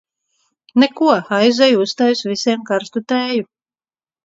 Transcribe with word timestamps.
Neko, 0.83 1.09
aizeju 1.41 1.85
uztaisu 1.85 2.33
visiem 2.33 2.67
karstu 2.73 3.05
tēju. 3.15 3.49